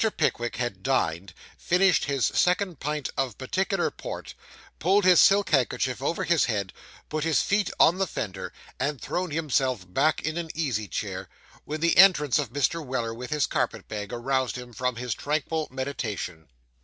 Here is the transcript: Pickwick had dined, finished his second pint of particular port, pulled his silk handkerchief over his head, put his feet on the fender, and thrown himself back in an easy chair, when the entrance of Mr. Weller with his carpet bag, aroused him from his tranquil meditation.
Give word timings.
Pickwick 0.17 0.55
had 0.55 0.81
dined, 0.81 1.31
finished 1.59 2.05
his 2.05 2.25
second 2.25 2.79
pint 2.79 3.11
of 3.15 3.37
particular 3.37 3.91
port, 3.91 4.33
pulled 4.79 5.03
his 5.05 5.19
silk 5.19 5.51
handkerchief 5.51 6.01
over 6.01 6.23
his 6.23 6.45
head, 6.45 6.73
put 7.07 7.23
his 7.23 7.43
feet 7.43 7.69
on 7.79 7.99
the 7.99 8.07
fender, 8.07 8.51
and 8.79 8.99
thrown 8.99 9.29
himself 9.29 9.85
back 9.87 10.19
in 10.23 10.37
an 10.37 10.49
easy 10.55 10.87
chair, 10.87 11.29
when 11.65 11.81
the 11.81 11.97
entrance 11.97 12.39
of 12.39 12.51
Mr. 12.51 12.83
Weller 12.83 13.13
with 13.13 13.29
his 13.29 13.45
carpet 13.45 13.87
bag, 13.87 14.11
aroused 14.11 14.57
him 14.57 14.73
from 14.73 14.95
his 14.95 15.13
tranquil 15.13 15.67
meditation. 15.69 16.47